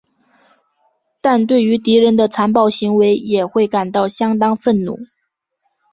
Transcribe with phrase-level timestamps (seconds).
[1.21, 4.97] 但对于敌人的残暴行为也会感到相当愤怒。